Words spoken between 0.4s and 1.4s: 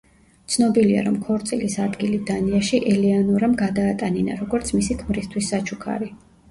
ცნობილია, რომ